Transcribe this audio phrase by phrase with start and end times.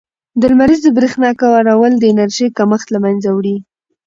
[0.39, 3.57] د لمریزې برښنا کارول د انرژۍ کمښت له منځه وړي.